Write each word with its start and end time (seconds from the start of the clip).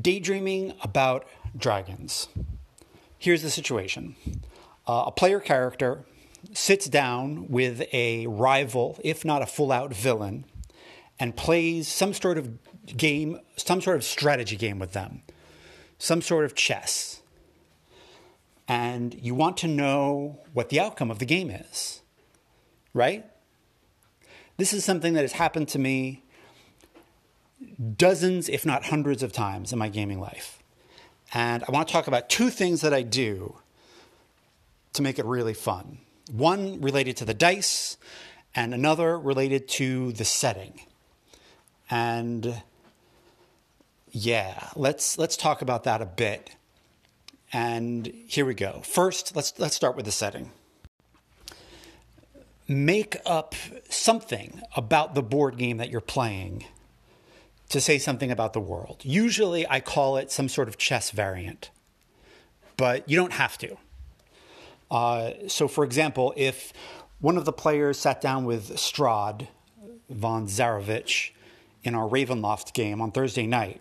Daydreaming 0.00 0.74
about 0.82 1.26
dragons. 1.56 2.28
Here's 3.18 3.42
the 3.42 3.50
situation 3.50 4.16
uh, 4.86 5.04
a 5.06 5.12
player 5.12 5.40
character 5.40 6.04
sits 6.52 6.86
down 6.86 7.48
with 7.48 7.82
a 7.92 8.26
rival, 8.26 8.98
if 9.04 9.24
not 9.24 9.42
a 9.42 9.46
full 9.46 9.70
out 9.70 9.94
villain, 9.94 10.44
and 11.20 11.36
plays 11.36 11.88
some 11.88 12.12
sort 12.12 12.38
of 12.38 12.58
game, 12.86 13.38
some 13.56 13.80
sort 13.80 13.96
of 13.96 14.04
strategy 14.04 14.56
game 14.56 14.78
with 14.78 14.92
them, 14.92 15.22
some 15.98 16.20
sort 16.20 16.44
of 16.44 16.54
chess. 16.54 17.22
And 18.66 19.14
you 19.14 19.34
want 19.34 19.56
to 19.58 19.68
know 19.68 20.40
what 20.52 20.70
the 20.70 20.80
outcome 20.80 21.10
of 21.10 21.18
the 21.18 21.26
game 21.26 21.50
is, 21.50 22.00
right? 22.94 23.26
This 24.56 24.72
is 24.72 24.84
something 24.84 25.12
that 25.14 25.22
has 25.22 25.32
happened 25.32 25.68
to 25.68 25.78
me 25.78 26.21
dozens, 27.96 28.48
if 28.48 28.64
not 28.66 28.86
hundreds 28.86 29.22
of 29.22 29.32
times 29.32 29.72
in 29.72 29.78
my 29.78 29.88
gaming 29.88 30.20
life. 30.20 30.62
And 31.34 31.64
I 31.66 31.72
want 31.72 31.88
to 31.88 31.92
talk 31.92 32.06
about 32.06 32.28
two 32.28 32.50
things 32.50 32.82
that 32.82 32.92
I 32.92 33.02
do 33.02 33.56
to 34.92 35.02
make 35.02 35.18
it 35.18 35.24
really 35.24 35.54
fun. 35.54 35.98
One 36.30 36.80
related 36.80 37.16
to 37.18 37.24
the 37.24 37.34
dice, 37.34 37.96
and 38.54 38.74
another 38.74 39.18
related 39.18 39.68
to 39.68 40.12
the 40.12 40.24
setting. 40.24 40.80
And 41.90 42.62
yeah, 44.10 44.68
let's 44.76 45.18
let's 45.18 45.36
talk 45.36 45.62
about 45.62 45.84
that 45.84 46.02
a 46.02 46.06
bit. 46.06 46.50
And 47.52 48.06
here 48.26 48.44
we 48.44 48.54
go. 48.54 48.82
First, 48.84 49.34
let's 49.34 49.58
let's 49.58 49.74
start 49.74 49.96
with 49.96 50.04
the 50.04 50.12
setting. 50.12 50.50
Make 52.68 53.16
up 53.26 53.54
something 53.88 54.62
about 54.76 55.14
the 55.14 55.22
board 55.22 55.58
game 55.58 55.78
that 55.78 55.90
you're 55.90 56.00
playing 56.00 56.64
to 57.72 57.80
say 57.80 57.98
something 57.98 58.30
about 58.30 58.52
the 58.52 58.60
world. 58.60 59.00
Usually 59.02 59.66
I 59.68 59.80
call 59.80 60.18
it 60.18 60.30
some 60.30 60.48
sort 60.48 60.68
of 60.68 60.76
chess 60.76 61.10
variant, 61.10 61.70
but 62.76 63.08
you 63.08 63.16
don't 63.16 63.32
have 63.32 63.56
to. 63.58 63.76
Uh, 64.90 65.32
so, 65.48 65.66
for 65.68 65.82
example, 65.82 66.34
if 66.36 66.74
one 67.20 67.38
of 67.38 67.46
the 67.46 67.52
players 67.52 67.98
sat 67.98 68.20
down 68.20 68.44
with 68.44 68.76
Strahd 68.76 69.48
von 70.10 70.46
Zarovich 70.46 71.30
in 71.82 71.94
our 71.94 72.06
Ravenloft 72.06 72.74
game 72.74 73.00
on 73.00 73.10
Thursday 73.10 73.46
night, 73.46 73.80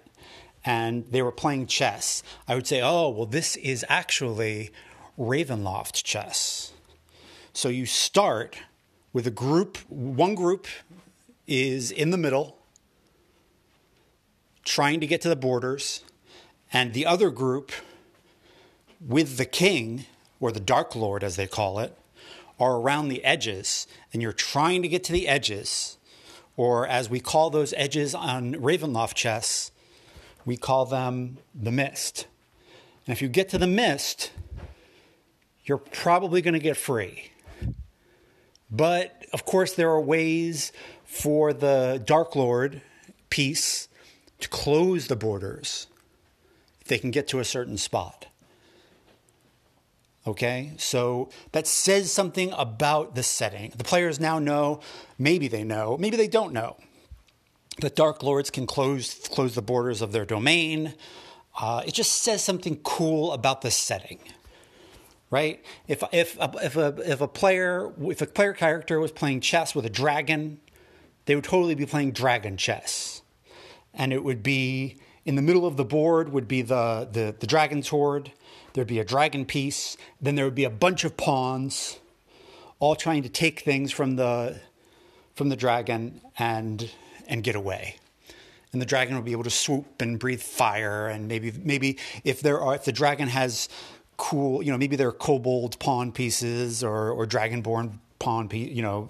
and 0.64 1.06
they 1.12 1.22
were 1.22 1.32
playing 1.32 1.68
chess, 1.68 2.24
I 2.48 2.56
would 2.56 2.68
say, 2.68 2.82
oh, 2.82 3.10
well, 3.10 3.26
this 3.26 3.58
is 3.58 3.86
actually 3.90 4.72
Ravenloft 5.20 6.04
chess. 6.04 6.72
So 7.52 7.68
you 7.68 7.86
start 7.86 8.58
with 9.12 9.28
a 9.28 9.32
group, 9.32 9.78
one 9.90 10.36
group 10.36 10.68
is 11.46 11.92
in 11.92 12.12
the 12.12 12.18
middle, 12.18 12.61
trying 14.64 15.00
to 15.00 15.08
get 15.08 15.22
to 15.22 15.30
the 15.30 15.36
borders, 15.36 16.04
and 16.72 16.94
the 16.94 17.06
other 17.06 17.30
group 17.30 17.72
with 19.06 19.38
the 19.38 19.46
king 19.46 20.06
or 20.40 20.52
the 20.52 20.60
Dark 20.60 20.96
Lord, 20.96 21.24
as 21.24 21.36
they 21.36 21.48
call 21.48 21.80
it, 21.80 21.98
are 22.60 22.78
around 22.78 23.08
the 23.08 23.24
edges, 23.24 23.88
and 24.14 24.22
you're 24.22 24.32
trying 24.32 24.82
to 24.82 24.88
get 24.88 25.04
to 25.06 25.12
the 25.12 25.28
edges, 25.28 25.98
or 26.56 26.86
as 26.86 27.10
we 27.10 27.20
call 27.20 27.50
those 27.50 27.74
edges 27.76 28.14
on 28.14 28.54
Ravenloft 28.54 29.16
chess, 29.16 29.72
we 30.46 30.58
call 30.58 30.86
them 30.86 31.38
the 31.56 31.72
mist. 31.72 32.28
And 33.06 33.14
if 33.14 33.22
you 33.22 33.30
get 33.30 33.50
to 33.50 33.58
the 33.58 33.68
mist, 33.68 34.32
you're 35.64 35.78
probably 35.78 36.42
going 36.42 36.54
to 36.54 36.60
get 36.60 36.78
free. 36.78 37.32
But 38.70 39.26
of 39.34 39.46
course, 39.46 39.74
there 39.74 39.90
are 39.90 40.02
ways 40.02 40.72
for 41.04 41.54
the 41.54 42.02
Dark 42.06 42.36
Lord 42.36 42.82
piece 43.30 43.88
to 44.42 44.50
close 44.50 45.08
the 45.08 45.16
borders 45.16 45.88
if 46.82 46.88
they 46.88 46.98
can 46.98 47.12
get 47.12 47.28
to 47.30 47.40
a 47.40 47.46
certain 47.46 47.78
spot. 47.78 48.28
Okay, 50.28 50.74
so 50.78 51.30
that 51.52 51.66
says 51.66 52.12
something 52.12 52.54
about 52.56 53.16
the 53.16 53.24
setting. 53.24 53.72
The 53.76 53.84
players 53.84 54.20
now 54.20 54.38
know, 54.38 54.82
maybe 55.18 55.48
they 55.48 55.64
know, 55.64 55.98
maybe 55.98 56.16
they 56.16 56.28
don't 56.28 56.54
know, 56.54 56.78
that 57.80 57.96
Dark 57.96 58.22
Lords 58.22 58.52
can 58.52 58.68
close 58.68 59.28
close 59.30 59.56
the 59.56 59.64
borders 59.64 60.02
of 60.02 60.12
their 60.12 60.26
domain. 60.26 60.94
Uh, 61.60 61.82
it 61.88 61.94
just 61.94 62.12
says 62.24 62.44
something 62.44 62.78
cool 62.84 63.32
about 63.32 63.62
the 63.62 63.72
setting, 63.72 64.20
right? 65.32 65.64
If 65.88 66.04
if 66.12 66.38
if 66.40 66.76
a 66.76 66.96
if 67.04 67.22
a 67.22 67.28
player 67.28 67.92
if 68.00 68.22
a 68.22 68.28
player 68.28 68.54
character 68.54 69.00
was 69.00 69.12
playing 69.12 69.42
chess 69.42 69.74
with 69.74 69.88
a 69.88 69.90
dragon, 69.90 70.60
they 71.26 71.34
would 71.34 71.44
totally 71.44 71.74
be 71.74 71.88
playing 71.88 72.12
dragon 72.12 72.58
chess, 72.58 73.21
and 73.94 74.14
it 74.14 74.24
would 74.24 74.44
be 74.44 74.98
in 75.26 75.36
the 75.36 75.42
middle 75.42 75.66
of 75.66 75.78
the 75.78 75.86
board 75.86 76.30
would 76.30 76.48
be 76.48 76.62
the 76.62 77.08
the, 77.12 77.36
the 77.40 77.48
dragon's 77.48 77.90
hoard 77.90 78.32
There'd 78.74 78.88
be 78.88 79.00
a 79.00 79.06
dragon 79.06 79.46
piece. 79.46 79.98
Then 80.22 80.36
there 80.36 80.46
would 80.46 80.56
be 80.56 80.64
a 80.64 80.70
bunch 80.70 81.04
of 81.04 81.18
pawns, 81.18 82.00
all 82.80 82.96
trying 82.96 83.24
to 83.24 83.30
take 83.30 83.62
things 83.62 83.92
from 83.92 84.16
the 84.16 84.60
from 85.36 85.50
the 85.50 85.56
dragon 85.56 86.22
and 86.38 86.90
and 87.28 87.44
get 87.44 87.56
away. 87.56 87.98
And 88.72 88.82
the 88.82 88.86
dragon 88.86 89.16
would 89.16 89.26
be 89.26 89.34
able 89.34 89.44
to 89.44 89.50
swoop 89.50 90.02
and 90.02 90.18
breathe 90.18 90.42
fire. 90.42 91.08
And 91.08 91.28
maybe 91.28 91.52
maybe 91.52 91.98
if 92.24 92.42
there 92.42 92.62
are 92.62 92.76
if 92.76 92.86
the 92.86 92.94
dragon 92.94 93.28
has 93.28 93.68
cool, 94.18 94.64
you 94.64 94.72
know, 94.72 94.78
maybe 94.78 94.96
there 94.96 95.10
are 95.10 95.14
kobold 95.14 95.78
pawn 95.80 96.12
pieces 96.12 96.84
or 96.84 97.12
or 97.12 97.26
dragonborn 97.26 98.00
pawn 98.20 98.50
you 98.52 98.82
know, 98.82 99.10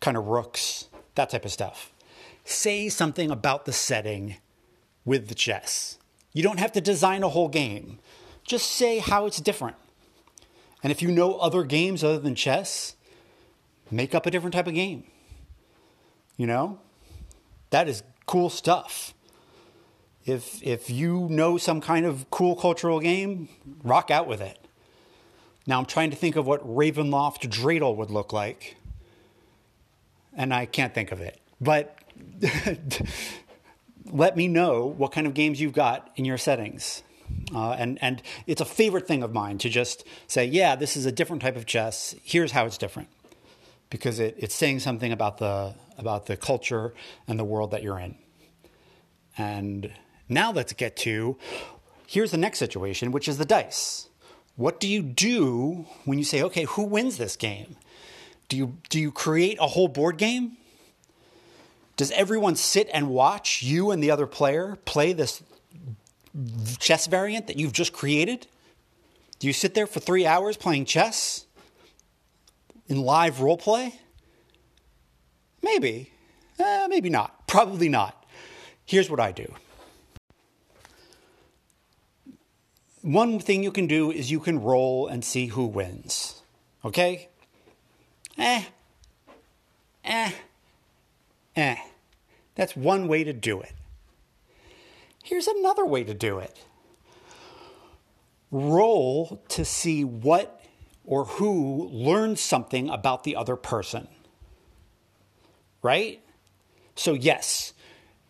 kind 0.00 0.16
of 0.16 0.26
rooks, 0.26 0.86
that 1.14 1.30
type 1.30 1.44
of 1.44 1.50
stuff. 1.50 1.90
Say 2.44 2.88
something 2.88 3.30
about 3.30 3.64
the 3.64 3.72
setting 3.72 4.36
with 5.04 5.28
the 5.28 5.34
chess. 5.34 5.98
You 6.32 6.42
don't 6.42 6.58
have 6.58 6.72
to 6.72 6.80
design 6.80 7.22
a 7.22 7.28
whole 7.28 7.48
game. 7.48 7.98
Just 8.44 8.70
say 8.70 8.98
how 8.98 9.26
it's 9.26 9.40
different. 9.40 9.76
And 10.82 10.90
if 10.90 11.02
you 11.02 11.10
know 11.12 11.34
other 11.38 11.62
games 11.62 12.02
other 12.02 12.18
than 12.18 12.34
chess, 12.34 12.96
make 13.90 14.14
up 14.14 14.26
a 14.26 14.30
different 14.30 14.54
type 14.54 14.66
of 14.66 14.74
game. 14.74 15.04
You 16.36 16.46
know? 16.46 16.78
That 17.70 17.88
is 17.88 18.02
cool 18.26 18.50
stuff. 18.50 19.14
If 20.24 20.62
if 20.62 20.88
you 20.88 21.26
know 21.30 21.58
some 21.58 21.80
kind 21.80 22.06
of 22.06 22.30
cool 22.30 22.54
cultural 22.54 23.00
game, 23.00 23.48
rock 23.82 24.10
out 24.10 24.28
with 24.28 24.40
it. 24.40 24.58
Now 25.66 25.78
I'm 25.78 25.86
trying 25.86 26.10
to 26.10 26.16
think 26.16 26.36
of 26.36 26.46
what 26.46 26.66
Ravenloft 26.66 27.48
Dreidel 27.48 27.96
would 27.96 28.10
look 28.10 28.32
like. 28.32 28.76
And 30.34 30.52
I 30.52 30.66
can't 30.66 30.94
think 30.94 31.12
of 31.12 31.20
it. 31.20 31.40
But 31.60 31.96
let 34.12 34.36
me 34.36 34.48
know 34.48 34.86
what 34.86 35.12
kind 35.12 35.26
of 35.26 35.34
games 35.34 35.60
you've 35.60 35.72
got 35.72 36.10
in 36.16 36.24
your 36.24 36.38
settings. 36.38 37.02
Uh, 37.54 37.72
and 37.72 37.98
and 38.02 38.22
it's 38.46 38.60
a 38.60 38.64
favorite 38.64 39.06
thing 39.06 39.22
of 39.22 39.32
mine 39.32 39.58
to 39.58 39.68
just 39.68 40.04
say, 40.26 40.44
yeah, 40.44 40.76
this 40.76 40.96
is 40.96 41.06
a 41.06 41.12
different 41.12 41.42
type 41.42 41.56
of 41.56 41.64
chess. 41.66 42.14
Here's 42.22 42.52
how 42.52 42.66
it's 42.66 42.76
different, 42.76 43.08
because 43.88 44.18
it, 44.18 44.34
it's 44.38 44.54
saying 44.54 44.80
something 44.80 45.12
about 45.12 45.38
the 45.38 45.74
about 45.96 46.26
the 46.26 46.36
culture 46.36 46.92
and 47.26 47.38
the 47.38 47.44
world 47.44 47.70
that 47.70 47.82
you're 47.82 47.98
in. 47.98 48.16
And 49.38 49.92
now 50.28 50.52
let's 50.52 50.74
get 50.74 50.96
to 50.96 51.38
here's 52.12 52.30
the 52.30 52.36
next 52.36 52.58
situation, 52.58 53.10
which 53.10 53.26
is 53.26 53.38
the 53.38 53.44
dice. 53.46 54.08
What 54.56 54.80
do 54.80 54.86
you 54.86 55.00
do 55.00 55.86
when 56.04 56.18
you 56.18 56.24
say, 56.24 56.42
okay, 56.42 56.64
who 56.64 56.82
wins 56.82 57.16
this 57.16 57.36
game? 57.36 57.76
Do 58.50 58.58
you 58.58 58.76
do 58.90 59.00
you 59.00 59.10
create 59.10 59.56
a 59.58 59.66
whole 59.66 59.88
board 59.88 60.18
game? 60.18 60.58
Does 61.96 62.10
everyone 62.12 62.56
sit 62.56 62.88
and 62.92 63.10
watch 63.10 63.62
you 63.62 63.90
and 63.90 64.02
the 64.02 64.10
other 64.10 64.26
player 64.26 64.78
play 64.84 65.12
this 65.12 65.42
chess 66.78 67.06
variant 67.06 67.46
that 67.46 67.56
you've 67.56 67.72
just 67.72 67.92
created? 67.92 68.46
Do 69.38 69.46
you 69.46 69.52
sit 69.52 69.74
there 69.74 69.86
for 69.86 70.00
three 70.00 70.26
hours 70.26 70.56
playing 70.56 70.86
chess 70.86 71.46
in 72.88 73.02
live 73.02 73.40
role 73.40 73.56
play? 73.56 73.94
Maybe. 75.62 76.12
Eh, 76.58 76.86
maybe 76.88 77.10
not. 77.10 77.46
Probably 77.46 77.88
not. 77.88 78.24
Here's 78.84 79.10
what 79.10 79.20
I 79.20 79.32
do. 79.32 79.52
One 83.02 83.40
thing 83.40 83.64
you 83.64 83.72
can 83.72 83.86
do 83.88 84.12
is 84.12 84.30
you 84.30 84.38
can 84.38 84.62
roll 84.62 85.08
and 85.08 85.24
see 85.24 85.46
who 85.46 85.66
wins. 85.66 86.40
Okay? 86.84 87.28
Eh. 88.38 88.64
Eh. 90.04 90.32
Eh. 91.56 91.76
That's 92.54 92.76
one 92.76 93.08
way 93.08 93.24
to 93.24 93.32
do 93.32 93.60
it. 93.60 93.72
Here's 95.22 95.46
another 95.46 95.86
way 95.86 96.04
to 96.04 96.14
do 96.14 96.38
it 96.38 96.58
roll 98.54 99.42
to 99.48 99.64
see 99.64 100.04
what 100.04 100.60
or 101.04 101.24
who 101.24 101.88
learns 101.88 102.40
something 102.40 102.90
about 102.90 103.24
the 103.24 103.34
other 103.34 103.56
person. 103.56 104.06
Right? 105.82 106.20
So, 106.94 107.14
yes, 107.14 107.72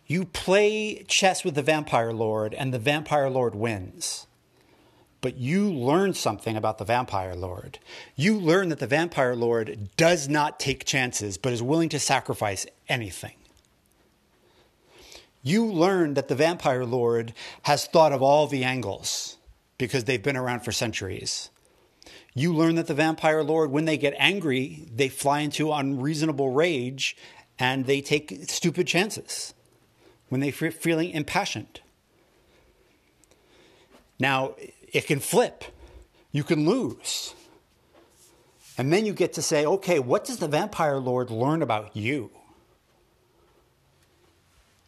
you 0.06 0.24
play 0.24 1.04
chess 1.08 1.44
with 1.44 1.54
the 1.54 1.62
Vampire 1.62 2.12
Lord 2.12 2.54
and 2.54 2.72
the 2.72 2.78
Vampire 2.78 3.28
Lord 3.28 3.54
wins. 3.54 4.26
But 5.20 5.36
you 5.36 5.70
learn 5.70 6.14
something 6.14 6.56
about 6.56 6.78
the 6.78 6.84
Vampire 6.84 7.34
Lord. 7.34 7.78
You 8.16 8.38
learn 8.38 8.70
that 8.70 8.78
the 8.78 8.86
Vampire 8.86 9.36
Lord 9.36 9.90
does 9.96 10.28
not 10.28 10.58
take 10.58 10.84
chances, 10.84 11.36
but 11.36 11.52
is 11.52 11.62
willing 11.62 11.88
to 11.90 11.98
sacrifice 11.98 12.66
anything 12.88 13.34
You 15.42 15.66
learn 15.66 16.14
that 16.14 16.28
the 16.28 16.34
vampire 16.34 16.84
lord 16.84 17.34
has 17.62 17.86
thought 17.86 18.12
of 18.12 18.22
all 18.22 18.46
the 18.46 18.64
angles 18.64 19.36
because 19.76 20.04
they've 20.04 20.22
been 20.22 20.36
around 20.36 20.60
for 20.60 20.72
centuries. 20.72 21.50
You 22.34 22.54
learn 22.54 22.76
that 22.76 22.86
the 22.86 22.94
vampire 22.94 23.42
lord, 23.42 23.70
when 23.70 23.84
they 23.84 23.98
get 23.98 24.14
angry, 24.18 24.88
they 24.94 25.08
fly 25.08 25.40
into 25.40 25.72
unreasonable 25.72 26.50
rage 26.50 27.16
and 27.58 27.86
they 27.86 28.00
take 28.00 28.48
stupid 28.48 28.86
chances 28.86 29.54
when 30.28 30.40
they're 30.40 30.52
feeling 30.52 31.10
impassioned. 31.10 31.80
Now, 34.18 34.54
it 34.92 35.06
can 35.06 35.20
flip. 35.20 35.64
You 36.30 36.44
can 36.44 36.66
lose. 36.66 37.34
And 38.78 38.92
then 38.92 39.04
you 39.04 39.12
get 39.12 39.34
to 39.34 39.42
say, 39.42 39.66
okay, 39.66 39.98
what 39.98 40.24
does 40.24 40.38
the 40.38 40.48
vampire 40.48 40.96
lord 40.96 41.30
learn 41.30 41.60
about 41.60 41.94
you? 41.96 42.30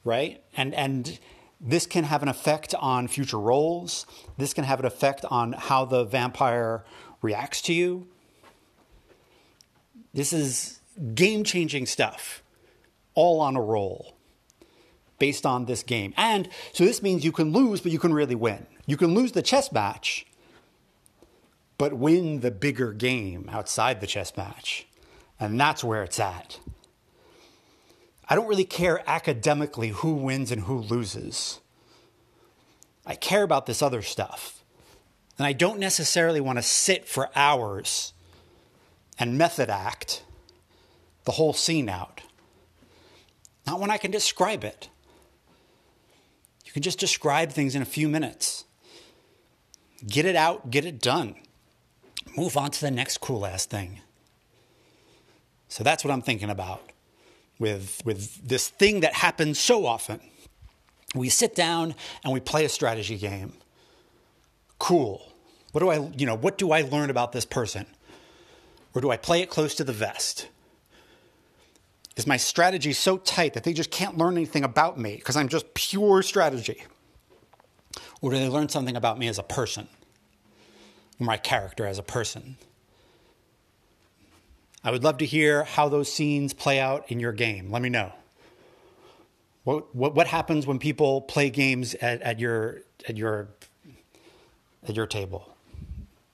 Right? 0.04 0.42
And 0.56 0.74
and 0.74 1.18
this 1.60 1.86
can 1.86 2.04
have 2.04 2.22
an 2.22 2.28
effect 2.28 2.74
on 2.74 3.08
future 3.08 3.40
roles. 3.40 4.04
This 4.36 4.52
can 4.52 4.64
have 4.64 4.80
an 4.80 4.86
effect 4.86 5.24
on 5.30 5.52
how 5.52 5.86
the 5.86 6.04
vampire 6.04 6.84
reacts 7.22 7.62
to 7.62 7.72
you. 7.72 8.06
This 10.12 10.32
is 10.32 10.80
game-changing 11.14 11.86
stuff 11.86 12.42
all 13.14 13.40
on 13.40 13.56
a 13.56 13.62
roll 13.62 14.14
based 15.18 15.46
on 15.46 15.64
this 15.64 15.82
game. 15.82 16.12
And 16.16 16.48
so 16.72 16.84
this 16.84 17.02
means 17.02 17.24
you 17.24 17.32
can 17.32 17.52
lose, 17.52 17.80
but 17.80 17.92
you 17.92 17.98
can 17.98 18.12
really 18.12 18.34
win. 18.34 18.66
You 18.86 18.96
can 18.96 19.14
lose 19.14 19.32
the 19.32 19.42
chess 19.42 19.72
match, 19.72 20.26
but 21.78 21.94
win 21.94 22.40
the 22.40 22.50
bigger 22.50 22.92
game 22.92 23.48
outside 23.50 24.00
the 24.00 24.06
chess 24.06 24.36
match. 24.36 24.86
And 25.40 25.58
that's 25.58 25.82
where 25.82 26.02
it's 26.02 26.20
at. 26.20 26.60
I 28.28 28.34
don't 28.34 28.48
really 28.48 28.64
care 28.64 29.02
academically 29.06 29.88
who 29.88 30.14
wins 30.14 30.50
and 30.50 30.62
who 30.62 30.78
loses. 30.78 31.60
I 33.04 33.14
care 33.14 33.42
about 33.42 33.66
this 33.66 33.82
other 33.82 34.02
stuff. 34.02 34.64
And 35.36 35.46
I 35.46 35.52
don't 35.52 35.78
necessarily 35.78 36.40
want 36.40 36.58
to 36.58 36.62
sit 36.62 37.06
for 37.06 37.28
hours 37.34 38.12
and 39.18 39.36
method 39.36 39.68
act 39.68 40.22
the 41.24 41.32
whole 41.32 41.52
scene 41.52 41.88
out. 41.88 42.22
Not 43.66 43.80
when 43.80 43.90
I 43.90 43.98
can 43.98 44.10
describe 44.10 44.64
it. 44.64 44.88
You 46.64 46.72
can 46.72 46.82
just 46.82 46.98
describe 46.98 47.50
things 47.50 47.74
in 47.74 47.82
a 47.82 47.86
few 47.86 48.08
minutes. 48.08 48.64
Get 50.06 50.24
it 50.24 50.36
out, 50.36 50.70
get 50.70 50.84
it 50.84 51.00
done. 51.00 51.34
Move 52.36 52.56
on 52.56 52.70
to 52.70 52.80
the 52.80 52.90
next 52.90 53.18
cool 53.18 53.44
ass 53.46 53.66
thing. 53.66 54.00
So 55.68 55.82
that's 55.82 56.04
what 56.04 56.12
I'm 56.12 56.22
thinking 56.22 56.50
about 56.50 56.93
with, 57.58 58.02
with 58.04 58.46
this 58.46 58.68
thing 58.68 59.00
that 59.00 59.14
happens 59.14 59.58
so 59.58 59.86
often. 59.86 60.20
We 61.14 61.28
sit 61.28 61.54
down 61.54 61.94
and 62.24 62.32
we 62.32 62.40
play 62.40 62.64
a 62.64 62.68
strategy 62.68 63.16
game. 63.16 63.52
Cool. 64.78 65.32
What 65.72 65.80
do 65.80 65.88
I, 65.90 66.10
you 66.16 66.26
know, 66.26 66.36
what 66.36 66.58
do 66.58 66.72
I 66.72 66.82
learn 66.82 67.10
about 67.10 67.32
this 67.32 67.44
person? 67.44 67.86
Or 68.94 69.00
do 69.00 69.10
I 69.10 69.16
play 69.16 69.40
it 69.40 69.50
close 69.50 69.74
to 69.76 69.84
the 69.84 69.92
vest? 69.92 70.48
Is 72.16 72.26
my 72.26 72.36
strategy 72.36 72.92
so 72.92 73.16
tight 73.18 73.54
that 73.54 73.64
they 73.64 73.72
just 73.72 73.90
can't 73.90 74.16
learn 74.16 74.36
anything 74.36 74.62
about 74.62 74.98
me 74.98 75.16
because 75.16 75.36
I'm 75.36 75.48
just 75.48 75.74
pure 75.74 76.22
strategy? 76.22 76.82
Or 78.20 78.30
do 78.30 78.38
they 78.38 78.48
learn 78.48 78.68
something 78.68 78.96
about 78.96 79.18
me 79.18 79.26
as 79.26 79.38
a 79.38 79.42
person? 79.42 79.88
Or 81.20 81.24
my 81.24 81.36
character 81.36 81.86
as 81.86 81.98
a 81.98 82.02
person? 82.02 82.56
I 84.84 84.90
would 84.90 85.02
love 85.02 85.18
to 85.18 85.26
hear 85.26 85.64
how 85.64 85.88
those 85.88 86.12
scenes 86.12 86.52
play 86.52 86.78
out 86.78 87.10
in 87.10 87.18
your 87.18 87.32
game. 87.32 87.70
Let 87.70 87.80
me 87.80 87.88
know. 87.88 88.12
What, 89.64 89.94
what, 89.96 90.14
what 90.14 90.26
happens 90.26 90.66
when 90.66 90.78
people 90.78 91.22
play 91.22 91.48
games 91.48 91.94
at, 91.94 92.20
at, 92.20 92.38
your, 92.38 92.82
at, 93.08 93.16
your, 93.16 93.48
at 94.86 94.94
your 94.94 95.06
table? 95.06 95.56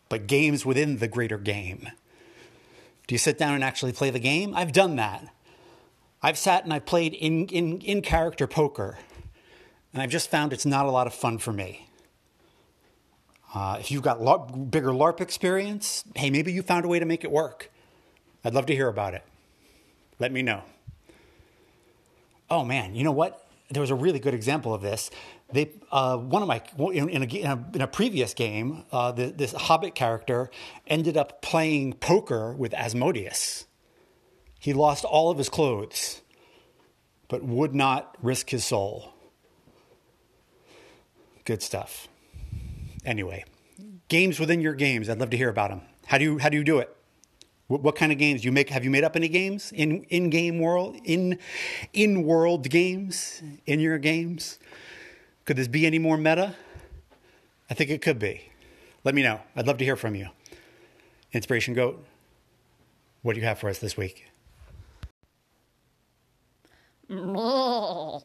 But 0.09 0.27
games 0.27 0.67
within 0.67 0.99
the 0.99 1.07
greater 1.07 1.39
game. 1.39 1.89
Do 3.07 3.15
you 3.15 3.19
sit 3.19 3.39
down 3.39 3.55
and 3.55 3.63
actually 3.63 3.93
play 3.93 4.11
the 4.11 4.19
game? 4.19 4.53
I've 4.57 4.73
done 4.73 4.97
that. 4.97 5.33
I've 6.21 6.37
sat 6.37 6.65
and 6.65 6.73
I've 6.73 6.87
played 6.87 7.15
in, 7.15 7.47
in, 7.47 7.81
in 7.81 8.03
character 8.03 8.49
poker, 8.49 8.99
and 9.93 10.03
I've 10.03 10.11
just 10.11 10.29
found 10.29 10.53
it's 10.53 10.67
not 10.67 10.87
a 10.87 10.91
lot 10.91 11.07
of 11.07 11.15
fun 11.15 11.39
for 11.39 11.53
me. 11.53 11.89
Uh, 13.55 13.79
if 13.81 13.91
you've 13.91 14.03
got 14.03 14.21
LARP, 14.21 14.71
bigger 14.71 14.91
LARP 14.91 15.21
experience, 15.21 16.05
hey, 16.15 16.31
maybe 16.31 16.53
you 16.53 16.63
found 16.63 16.85
a 16.85 16.89
way 16.89 16.99
to 16.99 17.07
make 17.07 17.25
it 17.25 17.31
work. 17.31 17.71
I'd 18.45 18.55
love 18.55 18.67
to 18.67 18.75
hear 18.75 18.89
about 18.89 19.15
it. 19.15 19.25
Let 20.19 20.33
me 20.33 20.43
know. 20.43 20.63
Oh 22.49 22.65
man, 22.65 22.95
you 22.95 23.05
know 23.05 23.13
what? 23.13 23.47
There 23.71 23.81
was 23.81 23.91
a 23.91 23.95
really 23.95 24.19
good 24.19 24.35
example 24.35 24.75
of 24.75 24.83
this. 24.83 25.11
They, 25.53 25.71
uh, 25.91 26.17
one 26.17 26.43
of 26.43 26.49
my 26.49 26.63
in, 26.93 27.09
in, 27.09 27.23
a, 27.23 27.65
in 27.75 27.81
a, 27.81 27.87
previous 27.87 28.35
game, 28.35 28.85
uh, 28.93 29.13
the, 29.13 29.27
this 29.27 29.53
Hobbit 29.53 29.95
character 29.95 30.51
ended 30.87 31.17
up 31.17 31.43
playing 31.43 31.95
poker 31.95 32.53
with 32.53 32.75
Asmodeus. 32.75 33.67
He 34.59 34.73
lost 34.73 35.05
all 35.05 35.31
of 35.31 35.39
his 35.39 35.49
clothes, 35.49 36.21
but 37.29 37.43
would 37.43 37.75
not 37.75 38.17
risk 38.23 38.51
his 38.51 38.65
soul. 38.65 39.13
Good 41.45 41.63
stuff. 41.63 42.09
Anyway, 43.05 43.45
games 44.09 44.39
within 44.39 44.61
your 44.61 44.75
games. 44.75 45.09
I'd 45.09 45.19
love 45.19 45.31
to 45.31 45.37
hear 45.37 45.49
about 45.49 45.71
them. 45.71 45.83
How 46.07 46.19
do 46.19 46.25
you 46.25 46.39
how 46.39 46.49
do 46.49 46.57
you 46.57 46.65
do 46.65 46.79
it? 46.79 46.95
What, 47.71 47.83
what 47.83 47.95
kind 47.95 48.11
of 48.11 48.19
games 48.19 48.45
you 48.45 48.51
make? 48.51 48.69
Have 48.71 48.83
you 48.83 48.91
made 48.91 49.05
up 49.05 49.15
any 49.15 49.29
games 49.29 49.71
in 49.71 50.03
in 50.05 50.29
game 50.29 50.59
world 50.59 50.97
in 51.05 51.39
in 51.93 52.25
world 52.25 52.69
games 52.69 53.41
in 53.65 53.79
your 53.79 53.97
games? 53.97 54.59
Could 55.45 55.57
this 55.57 55.69
be 55.69 55.87
any 55.87 56.01
more 56.01 56.17
meta? 56.17 56.57
I 57.71 57.75
think 57.75 57.91
it 57.91 58.03
could 58.03 58.19
be. 58.19 58.51
Let 59.05 59.15
me 59.15 59.23
know. 59.23 59.39
I'd 59.55 59.69
love 59.69 59.79
to 59.79 59.85
hear 59.85 59.95
from 59.95 60.17
you. 60.17 60.31
Inspiration 61.33 61.75
Goat, 61.75 62.05
what 63.23 63.35
do 63.35 63.41
you 63.41 63.47
have 63.47 63.61
for 63.61 63.71
us 63.71 63.79
this 63.79 63.97
week? 63.97 64.25
I'm 67.09 68.23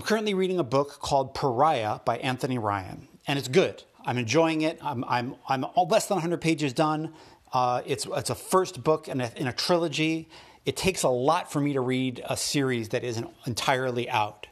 currently 0.00 0.32
reading 0.32 0.58
a 0.58 0.64
book 0.64 0.98
called 1.00 1.34
Pariah 1.34 1.98
by 2.06 2.16
Anthony 2.18 2.56
Ryan, 2.56 3.06
and 3.26 3.38
it's 3.38 3.48
good. 3.48 3.84
I'm 4.10 4.18
enjoying 4.18 4.62
it. 4.62 4.76
I'm, 4.82 5.04
I'm, 5.06 5.36
I'm 5.48 5.64
less 5.88 6.08
than 6.08 6.16
100 6.16 6.40
pages 6.40 6.72
done. 6.72 7.12
Uh, 7.52 7.82
it's, 7.86 8.08
it's 8.10 8.30
a 8.30 8.34
first 8.34 8.82
book 8.82 9.06
in 9.06 9.20
a, 9.20 9.30
in 9.36 9.46
a 9.46 9.52
trilogy. 9.52 10.28
It 10.66 10.76
takes 10.76 11.04
a 11.04 11.08
lot 11.08 11.52
for 11.52 11.60
me 11.60 11.74
to 11.74 11.80
read 11.80 12.20
a 12.28 12.36
series 12.36 12.88
that 12.88 13.04
isn't 13.04 13.30
entirely 13.46 14.10
out. 14.10 14.48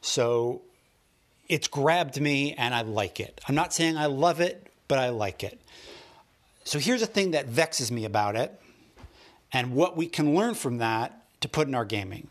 So 0.00 0.62
it's 1.50 1.68
grabbed 1.68 2.18
me 2.18 2.54
and 2.54 2.74
I 2.74 2.80
like 2.80 3.20
it. 3.20 3.42
I'm 3.46 3.54
not 3.54 3.74
saying 3.74 3.98
I 3.98 4.06
love 4.06 4.40
it, 4.40 4.68
but 4.88 4.98
I 4.98 5.10
like 5.10 5.44
it. 5.44 5.60
So 6.64 6.78
here's 6.78 7.02
a 7.02 7.06
thing 7.06 7.32
that 7.32 7.44
vexes 7.44 7.92
me 7.92 8.06
about 8.06 8.36
it 8.36 8.58
and 9.52 9.74
what 9.74 9.98
we 9.98 10.06
can 10.06 10.34
learn 10.34 10.54
from 10.54 10.78
that 10.78 11.26
to 11.42 11.48
put 11.50 11.68
in 11.68 11.74
our 11.74 11.84
gaming. 11.84 12.28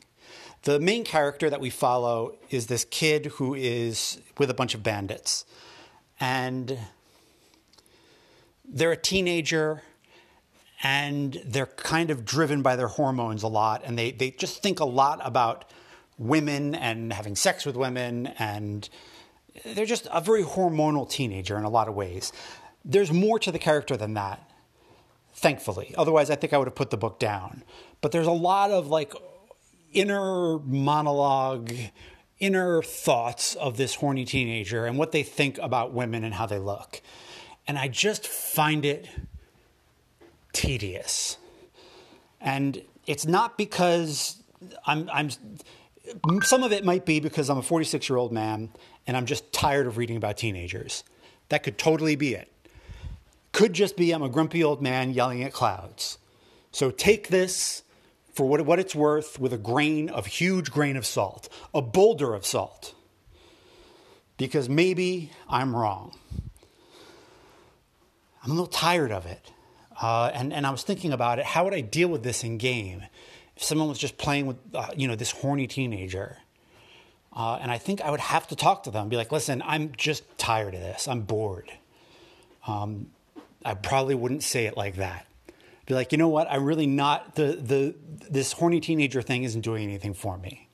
The 0.64 0.80
main 0.80 1.04
character 1.04 1.52
that 1.52 1.62
we 1.62 1.70
follow 1.70 2.34
is 2.50 2.66
this 2.66 2.84
kid 2.84 3.28
who 3.28 3.54
is 3.54 4.20
with 4.40 4.50
a 4.50 4.56
bunch 4.56 4.74
of 4.74 4.82
bandits. 4.82 5.46
And 6.24 6.80
they're 8.64 8.94
a 8.94 8.98
teenager 8.98 9.82
and 10.82 11.42
they're 11.46 11.66
kind 11.66 12.12
of 12.12 12.24
driven 12.24 12.62
by 12.62 12.78
their 12.78 12.88
hormones 12.88 13.44
a 13.44 13.50
lot. 13.50 13.82
And 13.84 14.00
they, 14.00 14.12
they 14.12 14.32
just 14.32 14.64
think 14.64 14.80
a 14.80 14.86
lot 14.86 15.20
about 15.22 15.70
women 16.18 16.76
and 16.76 17.12
having 17.12 17.36
sex 17.36 17.66
with 17.66 17.76
women. 17.76 18.28
And 18.40 18.88
they're 19.66 19.86
just 19.86 20.08
a 20.14 20.22
very 20.22 20.44
hormonal 20.44 21.10
teenager 21.10 21.58
in 21.58 21.66
a 21.66 21.70
lot 21.70 21.90
of 21.90 21.94
ways. 21.94 22.32
There's 22.86 23.12
more 23.12 23.38
to 23.40 23.52
the 23.52 23.60
character 23.60 23.98
than 23.98 24.14
that 24.14 24.50
thankfully. 25.34 25.94
Otherwise, 25.98 26.30
I 26.30 26.36
think 26.36 26.54
I 26.54 26.58
would 26.58 26.68
have 26.68 26.76
put 26.76 26.90
the 26.90 26.96
book 26.96 27.20
down. 27.20 27.64
But 28.00 28.14
there's 28.14 28.28
a 28.28 28.32
lot 28.32 28.72
of 28.72 28.88
like 28.88 29.14
inner 29.92 30.60
monologue, 30.60 31.74
inner 32.44 32.82
thoughts 32.82 33.56
of 33.56 33.78
this 33.78 33.96
horny 33.96 34.26
teenager 34.26 34.86
and 34.86 34.98
what 34.98 35.14
they 35.14 35.24
think 35.24 35.58
about 35.60 35.94
women 35.94 36.26
and 36.26 36.34
how 36.34 36.46
they 36.46 36.60
look. 36.60 37.02
And 37.66 37.78
I 37.78 37.88
just 37.88 38.28
find 38.28 38.84
it 38.84 39.08
tedious. 40.52 41.38
And 42.42 42.82
it's 43.08 43.26
not 43.26 43.58
because 43.58 44.44
I'm, 44.86 45.10
I'm 45.10 45.30
some 46.44 46.64
of 46.64 46.74
it 46.74 46.84
might 46.84 47.06
be 47.06 47.22
because 47.22 47.50
I'm 47.50 47.60
a 47.60 47.64
46 47.64 48.10
year 48.10 48.18
old 48.18 48.34
man 48.34 48.70
and 49.08 49.16
I'm 49.16 49.26
just 49.26 49.54
tired 49.54 49.88
of 49.88 49.98
reading 49.98 50.18
about 50.18 50.36
teenagers. 50.36 51.06
That 51.48 51.64
could 51.64 51.78
totally 51.78 52.18
be 52.18 52.34
it. 52.34 52.52
Could 53.54 53.72
just 53.72 53.96
be 53.96 54.12
I'm 54.12 54.22
a 54.22 54.28
grumpy 54.28 54.62
old 54.62 54.82
man 54.82 55.14
yelling 55.14 55.44
at 55.44 55.54
clouds. 55.54 56.18
So 56.74 56.92
take 56.92 57.30
this 57.30 57.83
for 58.34 58.48
what, 58.48 58.62
what 58.66 58.80
it's 58.80 58.96
worth 58.96 59.40
with 59.40 59.54
a 59.54 59.58
grain 59.58 60.10
of 60.10 60.26
huge 60.26 60.72
grain 60.72 60.98
of 60.98 61.06
salt, 61.06 61.50
a 61.74 61.82
boulder 61.82 62.34
of 62.34 62.46
salt. 62.46 62.96
Because 64.38 64.68
maybe 64.68 65.32
I'm 65.48 65.76
wrong. 65.76 66.18
I'm 68.44 68.52
a 68.52 68.54
little 68.54 68.68
tired 68.68 69.12
of 69.12 69.26
it. 69.26 69.52
Uh, 70.02 70.32
and, 70.34 70.52
and 70.52 70.66
I 70.66 70.72
was 70.72 70.84
thinking 70.84 71.14
about 71.14 71.40
it. 71.40 71.46
How 71.46 71.64
would 71.64 71.74
I 71.74 71.82
deal 71.82 72.10
with 72.10 72.24
this 72.24 72.44
in 72.44 72.58
game? 72.58 73.04
If 73.56 73.64
someone 73.64 73.88
was 73.88 74.00
just 74.00 74.18
playing 74.18 74.48
with, 74.48 74.58
uh, 74.74 74.88
you 74.98 75.08
know, 75.08 75.16
this 75.16 75.32
horny 75.32 75.68
teenager. 75.68 76.38
Uh, 77.32 77.60
and 77.62 77.72
I 77.72 77.78
think 77.78 78.02
I 78.02 78.10
would 78.10 78.20
have 78.20 78.48
to 78.48 78.56
talk 78.56 78.84
to 78.84 78.92
them, 78.92 79.10
be 79.10 79.16
like, 79.16 79.32
listen, 79.32 79.62
I'm 79.66 79.92
just 79.96 80.24
tired 80.38 80.74
of 80.74 80.82
this. 80.82 81.08
I'm 81.08 81.22
bored. 81.22 81.72
Um, 82.66 83.12
I 83.64 83.76
probably 83.76 84.16
wouldn't 84.16 84.44
say 84.44 84.66
it 84.66 84.76
like 84.76 84.96
that. 84.96 85.28
Be 85.86 85.94
like, 85.94 86.12
you 86.12 86.18
know 86.18 86.30
what? 86.30 86.48
I'm 86.50 86.64
really 86.64 86.88
not 86.88 87.36
the 87.36 87.58
the 87.62 87.96
this 88.30 88.54
horny 88.54 88.80
teenager 88.80 89.22
thing 89.22 89.44
isn't 89.44 89.62
doing 89.62 89.84
anything 89.84 90.14
for 90.14 90.38
me. 90.38 90.70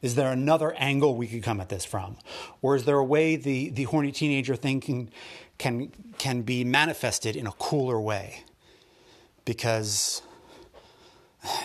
Is 0.00 0.14
there 0.14 0.30
another 0.30 0.72
angle 0.74 1.16
we 1.16 1.26
could 1.26 1.42
come 1.42 1.60
at 1.60 1.68
this 1.68 1.84
from, 1.84 2.16
or 2.62 2.76
is 2.76 2.84
there 2.84 2.96
a 2.96 3.04
way 3.04 3.36
the 3.36 3.70
the 3.70 3.84
horny 3.84 4.12
teenager 4.12 4.56
thing 4.56 4.80
can 4.80 5.10
can 5.58 5.92
can 6.18 6.42
be 6.42 6.64
manifested 6.64 7.36
in 7.36 7.46
a 7.46 7.52
cooler 7.52 8.00
way? 8.00 8.44
Because 9.44 10.22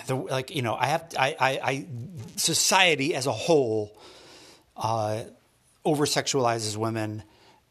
the 0.08 0.16
like 0.16 0.54
you 0.54 0.62
know 0.62 0.75
I 0.75 0.88
have 0.88 1.13
I 1.18 1.36
I, 1.40 1.60
I 1.63 1.86
society 2.36 3.16
as 3.16 3.28
a 3.28 3.32
whole 3.32 3.96
uh, 4.75 5.24
over 5.86 6.06
sexualizes 6.06 6.75
women 6.75 7.24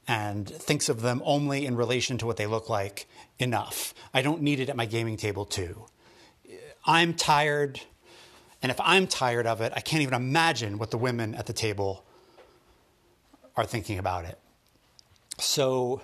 and 0.08 0.48
thinks 0.48 0.88
of 0.88 1.00
them 1.00 1.22
only 1.24 1.64
in 1.66 1.76
relation 1.76 2.18
to 2.18 2.26
what 2.26 2.36
they 2.36 2.46
look 2.46 2.68
like 2.68 3.06
enough. 3.38 3.94
I 4.12 4.22
don't 4.22 4.42
need 4.42 4.60
it 4.60 4.68
at 4.68 4.76
my 4.76 4.86
gaming 4.86 5.16
table 5.16 5.44
too. 5.44 5.86
I'm 6.84 7.14
tired, 7.14 7.80
and 8.60 8.70
if 8.70 8.80
I'm 8.80 9.06
tired 9.06 9.46
of 9.46 9.60
it, 9.60 9.72
I 9.76 9.80
can't 9.80 10.02
even 10.02 10.14
imagine 10.14 10.78
what 10.78 10.90
the 10.90 10.98
women 10.98 11.34
at 11.34 11.46
the 11.46 11.52
table 11.52 12.04
are 13.56 13.64
thinking 13.64 13.98
about 13.98 14.24
it. 14.24 14.38
So 15.38 16.02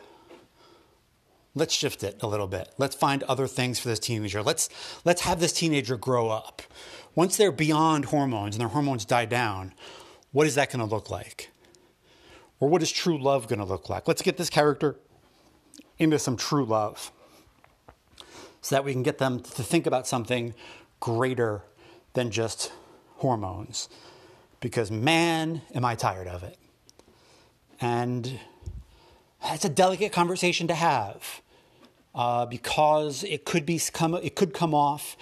let's 1.54 1.74
shift 1.74 2.02
it 2.02 2.22
a 2.22 2.26
little 2.26 2.46
bit. 2.46 2.68
Let's 2.78 2.94
find 2.94 3.22
other 3.24 3.46
things 3.46 3.78
for 3.78 3.88
this 3.88 3.98
teenager. 3.98 4.42
Let's 4.42 4.68
let's 5.04 5.22
have 5.22 5.40
this 5.40 5.52
teenager 5.52 5.96
grow 5.96 6.28
up. 6.28 6.62
Once 7.14 7.36
they're 7.36 7.52
beyond 7.52 8.06
hormones 8.06 8.54
and 8.54 8.60
their 8.60 8.68
hormones 8.68 9.04
die 9.04 9.24
down, 9.24 9.74
what 10.30 10.46
is 10.46 10.54
that 10.54 10.70
going 10.70 10.86
to 10.86 10.94
look 10.94 11.10
like? 11.10 11.50
Or 12.60 12.68
what 12.68 12.82
is 12.82 12.90
true 12.90 13.20
love 13.20 13.48
going 13.48 13.60
to 13.60 13.64
look 13.64 13.88
like? 13.88 14.08
Let's 14.08 14.22
get 14.22 14.36
this 14.36 14.50
character 14.50 14.96
into 15.98 16.18
some 16.18 16.36
true 16.36 16.64
love 16.64 17.12
so 18.60 18.74
that 18.74 18.84
we 18.84 18.92
can 18.92 19.02
get 19.02 19.18
them 19.18 19.40
to 19.40 19.62
think 19.62 19.86
about 19.86 20.06
something 20.06 20.54
greater 21.00 21.62
than 22.14 22.30
just 22.30 22.72
hormones. 23.16 23.88
Because 24.60 24.90
man, 24.90 25.62
am 25.74 25.84
I 25.84 25.94
tired 25.94 26.26
of 26.26 26.42
it. 26.42 26.58
And 27.80 28.40
that's 29.42 29.64
a 29.64 29.68
delicate 29.68 30.12
conversation 30.12 30.66
to 30.66 30.74
have 30.74 31.42
uh, 32.14 32.46
because 32.46 33.22
it 33.24 33.44
could 33.44 33.64
be 33.64 33.80
come, 33.92 34.14
it 34.14 34.34
could 34.34 34.52
come 34.52 34.74
off 34.74 35.16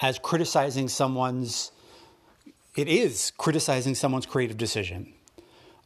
as 0.00 0.18
criticizing 0.18 0.88
someone's. 0.88 1.72
It 2.76 2.88
is 2.88 3.32
criticizing 3.36 3.94
someone's 3.94 4.26
creative 4.26 4.56
decision. 4.56 5.12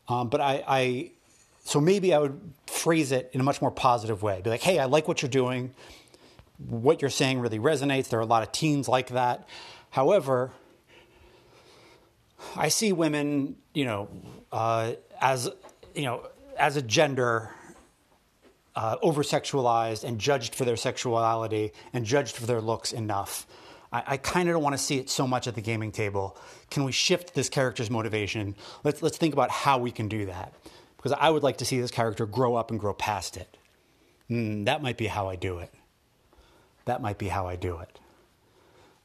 Um, 0.09 0.29
but 0.29 0.41
I, 0.41 0.63
I, 0.67 1.11
so 1.65 1.81
maybe 1.81 2.15
I 2.15 2.19
would 2.19 2.41
phrase 2.67 3.13
it 3.13 3.31
in 3.33 3.41
a 3.41 3.45
much 3.45 3.61
more 3.61 3.71
positive 3.71 4.23
way. 4.23 4.41
Be 4.43 4.51
like, 4.51 4.63
hey, 4.63 4.79
I 4.79 4.85
like 4.85 5.09
what 5.09 5.23
you're 5.23 5.29
doing. 5.29 5.75
What 6.69 7.03
you're 7.03 7.11
saying 7.11 7.41
really 7.41 7.59
resonates. 7.59 8.09
There 8.09 8.19
are 8.19 8.23
a 8.23 8.27
lot 8.27 8.43
of 8.43 8.53
teens 8.53 8.89
like 8.89 9.09
that. 9.09 9.49
However, 9.91 10.53
I 12.55 12.69
see 12.69 12.93
women, 12.93 13.57
you 13.75 13.85
know, 13.85 14.09
uh, 14.53 14.93
as 15.21 15.51
you 15.95 16.03
know, 16.03 16.27
as 16.59 16.77
a 16.77 16.83
gender, 16.83 17.51
uh, 18.75 18.97
over 19.03 19.23
sexualized 19.23 20.05
and 20.05 20.19
judged 20.19 20.55
for 20.55 20.65
their 20.65 20.77
sexuality 20.77 21.73
and 21.93 22.05
judged 22.05 22.37
for 22.37 22.47
their 22.47 22.61
looks 22.61 22.93
enough. 22.93 23.47
I, 23.93 24.03
I 24.07 24.17
kind 24.17 24.49
of 24.49 24.55
don't 24.55 24.63
want 24.63 24.75
to 24.75 24.83
see 24.83 24.99
it 24.99 25.09
so 25.11 25.27
much 25.27 25.47
at 25.47 25.55
the 25.55 25.61
gaming 25.61 25.93
table. 25.93 26.37
Can 26.71 26.85
we 26.85 26.93
shift 26.93 27.35
this 27.35 27.49
character's 27.49 27.91
motivation? 27.91 28.55
Let's, 28.85 29.03
let's 29.03 29.17
think 29.17 29.33
about 29.33 29.51
how 29.51 29.79
we 29.79 29.91
can 29.91 30.09
do 30.09 30.27
that. 30.27 30.53
Because 30.97 31.13
I 31.13 31.31
would 31.31 31.43
like 31.43 31.59
to 31.59 31.65
see 31.65 31.81
this 31.81 31.91
character 31.91 32.27
grow 32.27 32.57
up 32.57 32.71
and 32.71 32.81
grow 32.81 32.93
past 32.93 33.37
it. 33.37 33.57
Mm, 34.31 34.65
that 34.65 34.83
might 34.83 34.97
be 34.97 35.07
how 35.07 35.29
I 35.29 35.37
do 35.37 35.59
it. 35.59 35.73
That 36.85 37.01
might 37.01 37.19
be 37.19 37.29
how 37.29 37.47
I 37.47 37.57
do 37.57 37.79
it. 37.79 38.01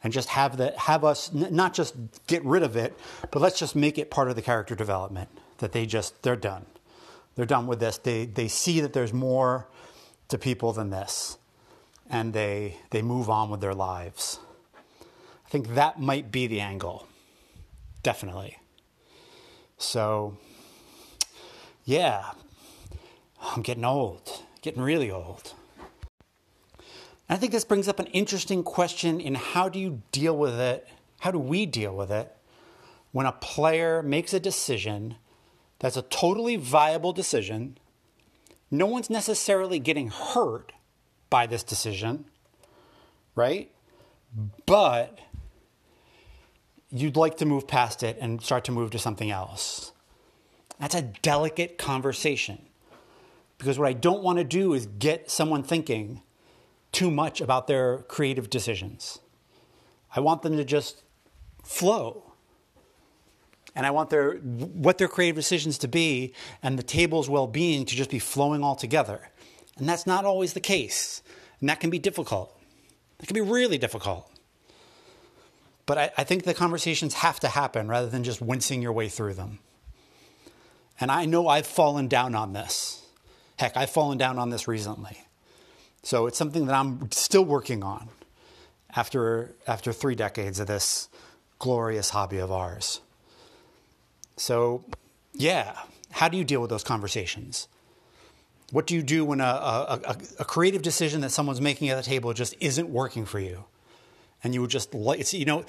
And 0.04 0.12
just 0.12 0.30
have, 0.30 0.58
the, 0.58 0.74
have 0.78 1.04
us 1.04 1.30
n- 1.34 1.56
not 1.56 1.74
just 1.74 1.96
get 2.26 2.44
rid 2.44 2.64
of 2.64 2.76
it, 2.76 2.98
but 3.30 3.42
let's 3.42 3.60
just 3.60 3.76
make 3.76 4.00
it 4.00 4.10
part 4.10 4.30
of 4.30 4.36
the 4.36 4.42
character 4.42 4.76
development. 4.76 5.30
That 5.60 5.74
they 5.74 5.86
just, 5.86 6.24
they're 6.24 6.36
done. 6.36 6.66
They're 7.36 7.46
done 7.46 7.68
with 7.68 7.80
this. 7.80 7.98
They, 8.00 8.26
they 8.26 8.48
see 8.48 8.82
that 8.82 8.94
there's 8.94 9.14
more 9.14 9.68
to 10.30 10.40
people 10.40 10.74
than 10.74 10.90
this. 10.90 11.38
And 12.10 12.34
they, 12.34 12.78
they 12.90 13.04
move 13.04 13.30
on 13.30 13.52
with 13.52 13.62
their 13.62 13.76
lives. 13.76 14.40
I 15.52 15.60
think 15.60 15.76
that 15.76 16.00
might 16.00 16.32
be 16.32 16.48
the 16.48 16.62
angle. 16.62 17.10
Definitely. 18.04 18.58
So, 19.78 20.38
yeah, 21.84 22.32
I'm 23.42 23.62
getting 23.62 23.84
old, 23.84 24.44
getting 24.62 24.82
really 24.82 25.12
old. 25.12 25.54
I 27.28 27.36
think 27.36 27.52
this 27.52 27.66
brings 27.66 27.90
up 27.90 28.00
an 28.00 28.06
interesting 28.14 28.64
question 28.64 29.20
in 29.20 29.36
how 29.36 29.68
do 29.68 29.78
you 29.78 30.02
deal 30.14 30.38
with 30.38 30.58
it? 30.58 30.88
How 31.20 31.32
do 31.32 31.40
we 31.40 31.66
deal 31.66 31.94
with 31.94 32.12
it 32.12 32.34
when 33.12 33.26
a 33.26 33.34
player 33.34 34.02
makes 34.02 34.34
a 34.34 34.40
decision 34.40 35.16
that's 35.80 35.98
a 35.98 36.04
totally 36.04 36.56
viable 36.56 37.12
decision? 37.12 37.78
No 38.72 38.86
one's 38.86 39.10
necessarily 39.10 39.80
getting 39.80 40.12
hurt 40.12 40.72
by 41.30 41.46
this 41.46 41.62
decision, 41.62 42.24
right? 43.36 43.70
But 44.66 45.20
you'd 46.92 47.16
like 47.16 47.38
to 47.38 47.46
move 47.46 47.68
past 47.68 48.04
it 48.04 48.18
and 48.20 48.42
start 48.42 48.66
to 48.66 48.72
move 48.72 48.92
to 48.92 49.00
something 49.00 49.32
else. 49.32 49.92
That's 50.80 50.96
a 50.96 51.02
delicate 51.02 51.78
conversation. 51.78 52.64
Because 53.58 53.78
what 53.78 53.88
I 53.88 53.94
don't 53.94 54.24
want 54.24 54.40
to 54.40 54.44
do 54.44 54.74
is 54.74 54.88
get 54.88 55.30
someone 55.30 55.62
thinking 55.62 56.22
too 56.92 57.12
much 57.12 57.40
about 57.40 57.68
their 57.68 58.00
creative 58.00 58.50
decisions. 58.50 59.20
I 60.16 60.20
want 60.20 60.42
them 60.42 60.58
to 60.58 60.66
just 60.66 61.04
flow. 61.64 62.24
And 63.76 63.86
I 63.86 63.92
want 63.92 64.10
their 64.10 64.34
what 64.34 64.98
their 64.98 65.08
creative 65.08 65.36
decisions 65.36 65.78
to 65.78 65.88
be 65.88 66.34
and 66.62 66.78
the 66.78 66.84
table's 66.84 67.30
well-being 67.30 67.86
to 67.86 67.96
just 67.96 68.10
be 68.10 68.20
flowing 68.20 68.64
all 68.64 68.76
together. 68.76 69.30
And 69.78 69.88
that's 69.88 70.08
not 70.08 70.26
always 70.26 70.54
the 70.54 70.60
case. 70.60 71.22
And 71.60 71.70
that 71.70 71.80
can 71.80 71.90
be 71.90 72.00
difficult. 72.00 72.60
It 73.20 73.28
can 73.28 73.36
be 73.36 73.42
really 73.42 73.78
difficult. 73.78 74.31
But 75.92 75.98
I, 75.98 76.12
I 76.20 76.24
think 76.24 76.46
the 76.46 76.54
conversations 76.54 77.16
have 77.16 77.42
to 77.42 77.50
happen 77.50 77.90
rather 77.90 78.08
than 78.08 78.24
just 78.24 78.40
wincing 78.40 78.82
your 78.82 78.94
way 78.94 79.10
through 79.10 79.34
them. 79.34 79.60
And 81.02 81.12
I 81.12 81.26
know 81.26 81.50
I've 81.50 81.68
fallen 81.68 82.08
down 82.08 82.34
on 82.34 82.54
this. 82.54 83.06
Heck, 83.60 83.76
I've 83.76 83.90
fallen 83.90 84.18
down 84.18 84.40
on 84.40 84.52
this 84.52 84.70
recently. 84.70 85.18
So 86.02 86.28
it's 86.28 86.38
something 86.38 86.66
that 86.68 86.76
I'm 86.76 87.12
still 87.12 87.44
working 87.44 87.84
on 87.84 88.08
after, 88.96 89.54
after 89.68 89.92
three 89.92 90.16
decades 90.16 90.62
of 90.62 90.68
this 90.68 91.10
glorious 91.60 92.12
hobby 92.12 92.38
of 92.38 92.54
ours. 92.54 93.02
So, 94.38 94.86
yeah, 95.34 95.78
how 96.10 96.30
do 96.30 96.38
you 96.38 96.46
deal 96.46 96.62
with 96.62 96.70
those 96.70 96.86
conversations? 96.86 97.68
What 98.72 98.88
do 98.88 98.96
you 98.96 99.04
do 99.04 99.26
when 99.26 99.42
a, 99.42 99.44
a, 99.44 100.18
a, 100.40 100.46
creative 100.46 100.84
decision 100.84 101.20
that 101.20 101.32
someone's 101.32 101.60
making 101.60 101.90
at 101.90 101.98
the 101.98 102.04
table 102.04 102.32
just 102.32 102.56
isn't 102.62 102.88
working 102.88 103.26
for 103.26 103.42
you? 103.42 103.66
And 104.44 104.54
you 104.54 104.62
would 104.62 104.70
just 104.70 104.94
like, 104.94 105.20
it's, 105.20 105.34
you 105.34 105.46
know, 105.46 105.66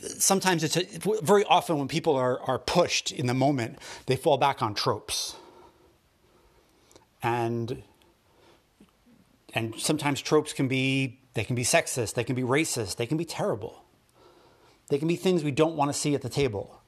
sometimes 0.00 0.64
it's 0.64 0.76
a, 0.76 0.84
very 1.22 1.44
often 1.44 1.78
when 1.78 1.88
people 1.88 2.16
are, 2.16 2.40
are 2.42 2.58
pushed 2.58 3.12
in 3.12 3.26
the 3.26 3.34
moment, 3.34 3.78
they 4.06 4.16
fall 4.16 4.38
back 4.38 4.62
on 4.62 4.74
tropes. 4.74 5.36
And 7.22 7.82
and 9.54 9.74
sometimes 9.78 10.20
tropes 10.20 10.52
can 10.52 10.68
be 10.68 11.18
they 11.34 11.42
can 11.44 11.56
be 11.56 11.64
sexist, 11.64 12.14
they 12.14 12.24
can 12.24 12.36
be 12.36 12.42
racist, 12.42 12.96
they 12.96 13.06
can 13.06 13.16
be 13.16 13.24
terrible. 13.24 13.84
They 14.88 14.98
can 14.98 15.08
be 15.08 15.16
things 15.16 15.44
we 15.44 15.50
don't 15.50 15.76
want 15.76 15.92
to 15.92 15.98
see 15.98 16.14
at 16.14 16.22
the 16.22 16.28
table. 16.28 16.80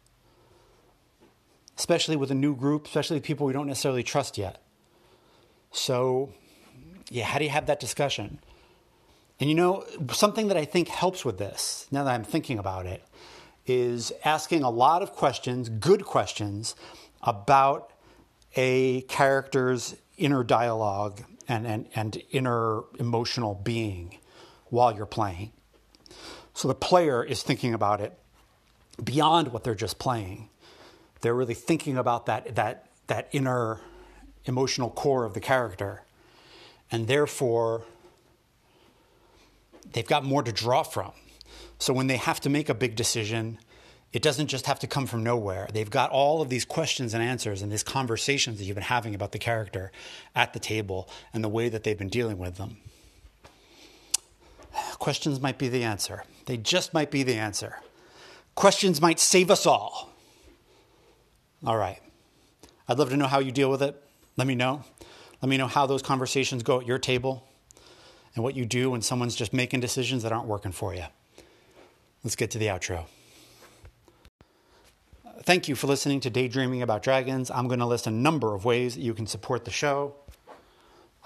Especially 1.76 2.16
with 2.16 2.30
a 2.30 2.34
new 2.34 2.54
group, 2.54 2.86
especially 2.86 3.20
people 3.20 3.46
we 3.46 3.52
don't 3.52 3.66
necessarily 3.66 4.02
trust 4.02 4.38
yet. 4.38 4.62
So, 5.72 6.32
yeah, 7.10 7.24
how 7.24 7.38
do 7.38 7.44
you 7.44 7.50
have 7.50 7.66
that 7.66 7.80
discussion? 7.80 8.38
And 9.40 9.48
you 9.48 9.56
know, 9.56 9.84
something 10.12 10.48
that 10.48 10.58
I 10.58 10.66
think 10.66 10.88
helps 10.88 11.24
with 11.24 11.38
this, 11.38 11.86
now 11.90 12.04
that 12.04 12.14
I'm 12.14 12.24
thinking 12.24 12.58
about 12.58 12.84
it, 12.84 13.02
is 13.66 14.12
asking 14.24 14.62
a 14.62 14.70
lot 14.70 15.02
of 15.02 15.12
questions, 15.12 15.70
good 15.70 16.04
questions, 16.04 16.76
about 17.22 17.92
a 18.54 19.00
character's 19.02 19.96
inner 20.18 20.44
dialogue 20.44 21.22
and, 21.48 21.66
and, 21.66 21.88
and 21.94 22.22
inner 22.30 22.82
emotional 22.98 23.54
being 23.54 24.18
while 24.66 24.94
you're 24.94 25.06
playing. 25.06 25.52
So 26.52 26.68
the 26.68 26.74
player 26.74 27.24
is 27.24 27.42
thinking 27.42 27.72
about 27.72 28.00
it 28.00 28.18
beyond 29.02 29.52
what 29.52 29.64
they're 29.64 29.74
just 29.74 29.98
playing. 29.98 30.50
They're 31.22 31.34
really 31.34 31.54
thinking 31.54 31.96
about 31.96 32.26
that, 32.26 32.54
that, 32.56 32.90
that 33.06 33.28
inner 33.32 33.80
emotional 34.44 34.90
core 34.90 35.24
of 35.24 35.32
the 35.32 35.40
character. 35.40 36.02
And 36.90 37.06
therefore, 37.06 37.84
they've 39.92 40.06
got 40.06 40.24
more 40.24 40.42
to 40.42 40.52
draw 40.52 40.82
from. 40.82 41.12
So 41.78 41.92
when 41.92 42.06
they 42.06 42.16
have 42.16 42.40
to 42.40 42.50
make 42.50 42.68
a 42.68 42.74
big 42.74 42.94
decision, 42.94 43.58
it 44.12 44.22
doesn't 44.22 44.48
just 44.48 44.66
have 44.66 44.78
to 44.80 44.86
come 44.86 45.06
from 45.06 45.22
nowhere. 45.22 45.68
They've 45.72 45.88
got 45.88 46.10
all 46.10 46.42
of 46.42 46.48
these 46.48 46.64
questions 46.64 47.14
and 47.14 47.22
answers 47.22 47.62
and 47.62 47.70
these 47.70 47.82
conversations 47.82 48.58
that 48.58 48.64
you've 48.64 48.74
been 48.74 48.84
having 48.84 49.14
about 49.14 49.32
the 49.32 49.38
character 49.38 49.92
at 50.34 50.52
the 50.52 50.58
table 50.58 51.08
and 51.32 51.44
the 51.44 51.48
way 51.48 51.68
that 51.68 51.84
they've 51.84 51.98
been 51.98 52.08
dealing 52.08 52.38
with 52.38 52.56
them. 52.56 52.76
Questions 54.98 55.40
might 55.40 55.58
be 55.58 55.68
the 55.68 55.84
answer. 55.84 56.24
They 56.46 56.56
just 56.56 56.92
might 56.92 57.10
be 57.10 57.22
the 57.22 57.36
answer. 57.36 57.76
Questions 58.54 59.00
might 59.00 59.20
save 59.20 59.50
us 59.50 59.64
all. 59.64 60.10
All 61.64 61.76
right. 61.76 62.00
I'd 62.88 62.98
love 62.98 63.10
to 63.10 63.16
know 63.16 63.28
how 63.28 63.38
you 63.38 63.52
deal 63.52 63.70
with 63.70 63.82
it. 63.82 64.02
Let 64.36 64.46
me 64.46 64.54
know. 64.54 64.82
Let 65.40 65.48
me 65.48 65.56
know 65.56 65.68
how 65.68 65.86
those 65.86 66.02
conversations 66.02 66.62
go 66.62 66.80
at 66.80 66.86
your 66.86 66.98
table 66.98 67.46
and 68.34 68.44
what 68.44 68.54
you 68.54 68.64
do 68.64 68.90
when 68.90 69.02
someone's 69.02 69.34
just 69.34 69.52
making 69.52 69.80
decisions 69.80 70.22
that 70.22 70.32
aren't 70.32 70.46
working 70.46 70.72
for 70.72 70.94
you. 70.94 71.04
Let's 72.22 72.36
get 72.36 72.50
to 72.52 72.58
the 72.58 72.66
outro. 72.66 73.06
Thank 75.42 75.68
you 75.68 75.74
for 75.74 75.86
listening 75.86 76.20
to 76.20 76.30
Daydreaming 76.30 76.82
About 76.82 77.02
Dragons. 77.02 77.50
I'm 77.50 77.66
going 77.66 77.80
to 77.80 77.86
list 77.86 78.06
a 78.06 78.10
number 78.10 78.54
of 78.54 78.64
ways 78.64 78.94
that 78.94 79.00
you 79.00 79.14
can 79.14 79.26
support 79.26 79.64
the 79.64 79.70
show. 79.70 80.14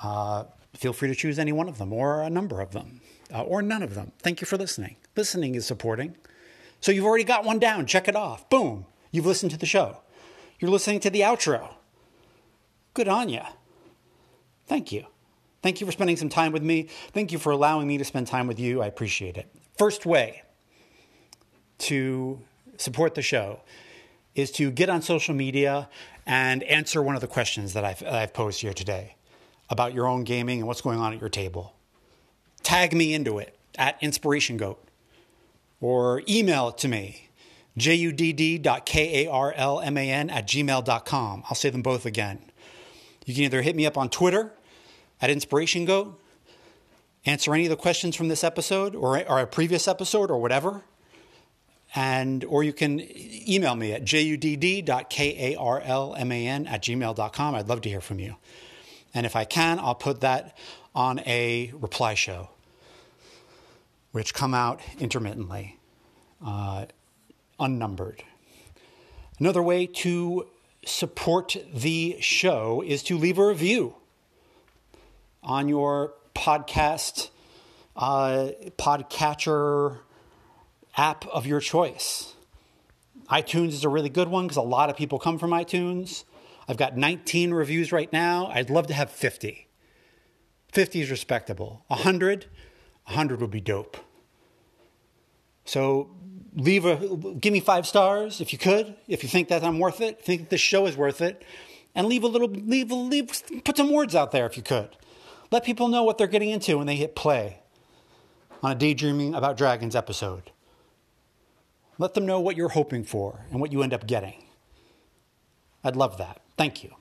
Uh, 0.02 0.44
feel 0.74 0.92
free 0.92 1.08
to 1.08 1.14
choose 1.14 1.38
any 1.38 1.52
one 1.52 1.68
of 1.68 1.78
them 1.78 1.92
or 1.92 2.22
a 2.22 2.30
number 2.30 2.60
of 2.60 2.72
them 2.72 3.00
uh, 3.32 3.42
or 3.42 3.62
none 3.62 3.82
of 3.82 3.94
them. 3.94 4.12
Thank 4.20 4.40
you 4.40 4.46
for 4.46 4.56
listening. 4.56 4.96
Listening 5.16 5.54
is 5.54 5.66
supporting. 5.66 6.16
So 6.80 6.92
you've 6.92 7.04
already 7.04 7.24
got 7.24 7.44
one 7.44 7.58
down. 7.58 7.86
Check 7.86 8.08
it 8.08 8.16
off. 8.16 8.48
Boom. 8.48 8.86
You've 9.10 9.26
listened 9.26 9.50
to 9.52 9.58
the 9.58 9.66
show. 9.66 9.98
You're 10.60 10.70
listening 10.70 11.00
to 11.00 11.10
the 11.10 11.20
outro. 11.20 11.74
Good 12.94 13.08
on 13.08 13.28
you. 13.28 13.42
Thank 14.66 14.92
you. 14.92 15.06
Thank 15.64 15.80
you 15.80 15.86
for 15.86 15.92
spending 15.92 16.18
some 16.18 16.28
time 16.28 16.52
with 16.52 16.62
me. 16.62 16.88
Thank 17.14 17.32
you 17.32 17.38
for 17.38 17.50
allowing 17.50 17.88
me 17.88 17.96
to 17.96 18.04
spend 18.04 18.26
time 18.26 18.46
with 18.46 18.60
you. 18.60 18.82
I 18.82 18.86
appreciate 18.86 19.38
it. 19.38 19.48
First 19.78 20.04
way 20.04 20.42
to 21.78 22.38
support 22.76 23.14
the 23.14 23.22
show 23.22 23.60
is 24.34 24.50
to 24.50 24.70
get 24.70 24.90
on 24.90 25.00
social 25.00 25.34
media 25.34 25.88
and 26.26 26.62
answer 26.64 27.02
one 27.02 27.14
of 27.14 27.22
the 27.22 27.26
questions 27.26 27.72
that 27.72 27.82
I've, 27.82 28.02
I've 28.02 28.34
posed 28.34 28.60
here 28.60 28.74
today 28.74 29.16
about 29.70 29.94
your 29.94 30.06
own 30.06 30.24
gaming 30.24 30.58
and 30.58 30.68
what's 30.68 30.82
going 30.82 30.98
on 30.98 31.14
at 31.14 31.20
your 31.20 31.30
table. 31.30 31.74
Tag 32.62 32.92
me 32.92 33.14
into 33.14 33.38
it 33.38 33.56
at 33.78 33.96
Inspiration 34.02 34.58
Goat 34.58 34.86
or 35.80 36.22
email 36.28 36.68
it 36.68 36.76
to 36.76 36.88
me, 36.88 37.30
judd.karlman 37.78 38.82
at 40.30 40.46
gmail.com. 40.46 41.44
I'll 41.48 41.56
say 41.56 41.70
them 41.70 41.80
both 41.80 42.04
again. 42.04 42.50
You 43.24 43.32
can 43.32 43.44
either 43.44 43.62
hit 43.62 43.74
me 43.74 43.86
up 43.86 43.96
on 43.96 44.10
Twitter 44.10 44.52
at 45.20 45.30
Inspiration 45.30 45.84
Goat, 45.84 46.20
answer 47.24 47.54
any 47.54 47.64
of 47.64 47.70
the 47.70 47.76
questions 47.76 48.16
from 48.16 48.28
this 48.28 48.44
episode 48.44 48.94
or, 48.94 49.26
or 49.28 49.40
a 49.40 49.46
previous 49.46 49.88
episode 49.88 50.30
or 50.30 50.38
whatever 50.38 50.82
and 51.94 52.44
or 52.44 52.64
you 52.64 52.72
can 52.72 53.06
email 53.48 53.76
me 53.76 53.92
at 53.92 54.04
judd.karlman 54.04 55.06
at 56.68 56.82
gmail.com. 56.82 57.54
I'd 57.54 57.68
love 57.68 57.82
to 57.82 57.88
hear 57.88 58.00
from 58.00 58.18
you. 58.18 58.34
And 59.12 59.26
if 59.26 59.36
I 59.36 59.44
can, 59.44 59.78
I'll 59.78 59.94
put 59.94 60.22
that 60.22 60.58
on 60.94 61.20
a 61.20 61.72
reply 61.74 62.14
show, 62.14 62.48
which 64.12 64.34
come 64.34 64.54
out 64.54 64.80
intermittently, 64.98 65.78
uh, 66.44 66.86
unnumbered. 67.60 68.24
Another 69.38 69.62
way 69.62 69.86
to 69.86 70.48
support 70.84 71.56
the 71.72 72.16
show 72.20 72.82
is 72.84 73.04
to 73.04 73.16
leave 73.16 73.38
a 73.38 73.46
review 73.46 73.94
on 75.44 75.68
your 75.68 76.14
podcast 76.34 77.28
uh, 77.96 78.48
podcatcher 78.76 79.98
app 80.96 81.26
of 81.28 81.46
your 81.46 81.60
choice. 81.60 82.34
iTunes 83.30 83.68
is 83.68 83.84
a 83.84 83.88
really 83.88 84.08
good 84.08 84.28
one 84.28 84.44
because 84.44 84.56
a 84.56 84.62
lot 84.62 84.90
of 84.90 84.96
people 84.96 85.18
come 85.18 85.38
from 85.38 85.50
iTunes. 85.50 86.24
I've 86.68 86.76
got 86.76 86.96
19 86.96 87.52
reviews 87.52 87.92
right 87.92 88.12
now. 88.12 88.46
I'd 88.46 88.70
love 88.70 88.86
to 88.88 88.94
have 88.94 89.10
50. 89.10 89.68
50 90.72 91.00
is 91.00 91.10
respectable. 91.10 91.84
100, 91.88 92.46
100 93.06 93.40
would 93.40 93.50
be 93.50 93.60
dope. 93.60 93.96
So 95.64 96.10
leave 96.54 96.84
a 96.84 96.96
give 97.40 97.52
me 97.52 97.60
5 97.60 97.86
stars 97.86 98.40
if 98.40 98.52
you 98.52 98.58
could, 98.58 98.96
if 99.08 99.22
you 99.22 99.28
think 99.28 99.48
that 99.48 99.64
I'm 99.64 99.78
worth 99.78 100.00
it, 100.00 100.20
think 100.20 100.48
this 100.48 100.60
show 100.60 100.86
is 100.86 100.96
worth 100.96 101.20
it, 101.20 101.42
and 101.94 102.06
leave 102.06 102.22
a 102.22 102.28
little 102.28 102.48
leave 102.48 102.90
leave 102.90 103.42
put 103.64 103.76
some 103.76 103.90
words 103.90 104.14
out 104.14 104.32
there 104.32 104.46
if 104.46 104.56
you 104.56 104.62
could. 104.62 104.96
Let 105.54 105.62
people 105.62 105.86
know 105.86 106.02
what 106.02 106.18
they're 106.18 106.26
getting 106.26 106.50
into 106.50 106.78
when 106.78 106.88
they 106.88 106.96
hit 106.96 107.14
play 107.14 107.60
on 108.60 108.72
a 108.72 108.74
daydreaming 108.74 109.36
about 109.36 109.56
dragons 109.56 109.94
episode. 109.94 110.50
Let 111.96 112.14
them 112.14 112.26
know 112.26 112.40
what 112.40 112.56
you're 112.56 112.70
hoping 112.70 113.04
for 113.04 113.44
and 113.52 113.60
what 113.60 113.70
you 113.70 113.80
end 113.84 113.94
up 113.94 114.04
getting. 114.04 114.42
I'd 115.84 115.94
love 115.94 116.18
that. 116.18 116.40
Thank 116.56 116.82
you. 116.82 116.96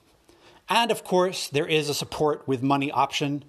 And 0.70 0.92
of 0.92 1.04
course, 1.04 1.48
there 1.48 1.66
is 1.66 1.90
a 1.90 1.96
support 1.96 2.48
with 2.48 2.62
money 2.62 2.92
option. 2.92 3.44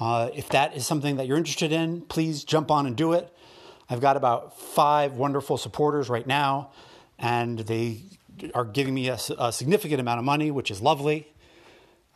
Uh, 0.00 0.30
if 0.34 0.48
that 0.48 0.76
is 0.76 0.84
something 0.84 1.14
that 1.14 1.28
you're 1.28 1.38
interested 1.38 1.70
in, 1.70 2.00
please 2.00 2.42
jump 2.42 2.72
on 2.72 2.86
and 2.86 2.96
do 2.96 3.12
it. 3.12 3.32
I've 3.88 4.00
got 4.00 4.16
about 4.16 4.58
five 4.58 5.12
wonderful 5.12 5.58
supporters 5.58 6.08
right 6.08 6.26
now, 6.26 6.72
and 7.20 7.60
they 7.60 8.00
are 8.52 8.64
giving 8.64 8.94
me 8.94 9.10
a, 9.10 9.18
a 9.38 9.52
significant 9.52 10.00
amount 10.00 10.18
of 10.18 10.24
money, 10.24 10.50
which 10.50 10.72
is 10.72 10.82
lovely. 10.82 11.32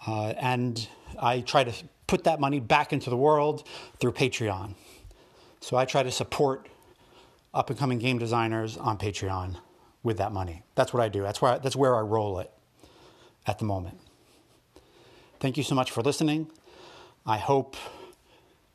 Uh, 0.05 0.31
and 0.31 0.89
I 1.19 1.41
try 1.41 1.65
to 1.65 1.73
put 2.07 2.25
that 2.25 2.41
money 2.41 2.61
back 2.61 2.93
into 2.93 3.11
the 3.11 3.17
world 3.17 3.67
through 4.01 4.13
Patreon. 4.13 4.75
So 5.61 5.77
I 5.77 5.85
try 5.85 6.03
to 6.03 6.11
support 6.11 6.69
up 7.55 7.71
and 7.71 7.79
coming 7.79 7.99
game 7.99 8.19
designers 8.19 8.77
on 8.77 8.99
Patreon 8.99 9.57
with 10.03 10.19
that 10.19 10.33
money. 10.33 10.63
That's 10.75 10.93
what 10.93 11.03
I 11.03 11.09
do. 11.09 11.23
That's 11.23 11.41
where 11.41 11.53
I, 11.53 11.59
that's 11.59 11.77
where 11.77 11.97
I 11.97 12.01
roll 12.01 12.39
it 12.39 12.51
at 13.47 13.59
the 13.59 13.65
moment. 13.65 13.99
Thank 15.41 15.57
you 15.57 15.63
so 15.63 15.75
much 15.75 15.91
for 15.91 16.03
listening. 16.03 16.51
I 17.27 17.39
hope 17.39 17.77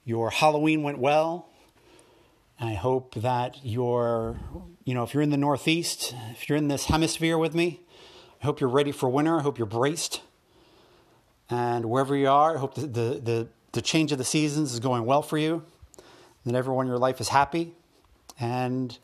your 0.05 0.29
Halloween 0.29 0.83
went 0.83 0.99
well. 0.99 1.49
I 2.59 2.73
hope 2.73 3.15
that 3.15 3.57
you're, 3.63 4.39
you 4.83 4.93
know, 4.93 5.03
if 5.03 5.13
you're 5.13 5.23
in 5.23 5.29
the 5.29 5.37
Northeast, 5.37 6.15
if 6.31 6.49
you're 6.49 6.57
in 6.57 6.69
this 6.69 6.85
hemisphere 6.85 7.37
with 7.37 7.53
me, 7.53 7.81
I 8.41 8.45
hope 8.45 8.59
you're 8.59 8.69
ready 8.69 8.91
for 8.91 9.09
winter. 9.09 9.39
I 9.39 9.41
hope 9.41 9.57
you're 9.57 9.67
braced. 9.67 10.21
And 11.49 11.85
wherever 11.85 12.15
you 12.15 12.29
are, 12.29 12.55
I 12.55 12.59
hope 12.59 12.75
the, 12.75 12.87
the, 12.87 13.21
the, 13.23 13.47
the 13.71 13.81
change 13.81 14.11
of 14.11 14.17
the 14.17 14.25
seasons 14.25 14.73
is 14.73 14.79
going 14.79 15.05
well 15.05 15.21
for 15.21 15.37
you, 15.37 15.63
that 16.45 16.55
everyone 16.55 16.85
in 16.85 16.89
your 16.89 16.99
life 16.99 17.21
is 17.21 17.29
happy 17.29 17.73
and 18.39 18.97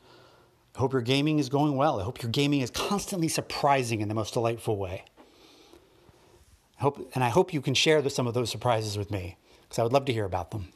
I 0.76 0.80
hope 0.80 0.94
your 0.94 1.02
gaming 1.02 1.40
is 1.40 1.50
going 1.50 1.76
well. 1.76 2.00
I 2.00 2.04
hope 2.04 2.22
your 2.22 2.32
gaming 2.32 2.62
is 2.62 2.72
constantly 2.72 3.28
surprising 3.28 4.02
in 4.02 4.08
the 4.08 4.16
most 4.16 4.34
delightful 4.34 4.78
way. 4.78 5.06
I 6.80 6.84
hope, 6.84 7.12
and 7.14 7.24
I 7.24 7.30
hope 7.30 7.54
you 7.54 7.62
can 7.62 7.74
share 7.74 8.08
some 8.10 8.28
of 8.28 8.34
those 8.34 8.50
surprises 8.50 8.98
with 8.98 9.12
me 9.12 9.38
because 9.62 9.80
I 9.80 9.84
would 9.84 9.94
love 9.94 10.06
to 10.06 10.14
hear 10.14 10.26
about 10.26 10.52
them. 10.52 10.70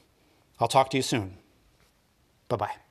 I'll 0.59 0.67
talk 0.67 0.89
to 0.91 0.97
you 0.97 1.03
soon. 1.03 1.37
Bye 2.47 2.57
bye. 2.57 2.86